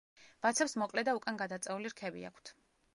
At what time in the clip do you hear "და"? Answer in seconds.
1.11-1.15